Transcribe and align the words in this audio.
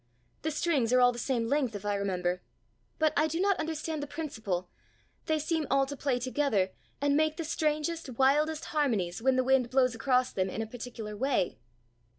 The 0.41 0.49
strings 0.49 0.91
are 0.91 0.99
all 0.99 1.11
the 1.11 1.19
same 1.19 1.45
length, 1.47 1.75
if 1.75 1.85
I 1.85 1.93
remember. 1.93 2.41
But 2.97 3.13
I 3.15 3.27
do 3.27 3.39
not 3.39 3.57
understand 3.59 4.01
the 4.01 4.07
principle. 4.07 4.67
They 5.27 5.37
seem 5.37 5.67
all 5.69 5.85
to 5.85 5.95
play 5.95 6.17
together, 6.17 6.71
and 6.99 7.15
make 7.15 7.37
the 7.37 7.43
strangest, 7.43 8.09
wildest 8.09 8.65
harmonies, 8.65 9.21
when 9.21 9.35
the 9.35 9.43
wind 9.43 9.69
blows 9.69 9.93
across 9.93 10.31
them 10.33 10.49
in 10.49 10.63
a 10.63 10.65
particular 10.65 11.15
way." 11.15 11.59